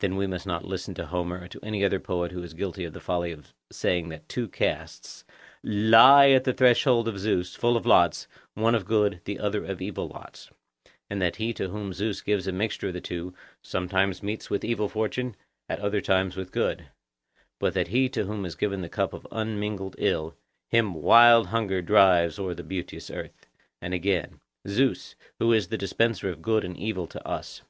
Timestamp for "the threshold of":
6.42-7.20